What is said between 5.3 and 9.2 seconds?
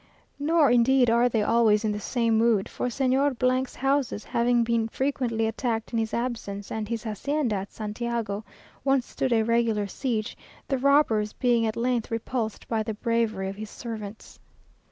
attacked in his absence, and his hacienda at Santiago once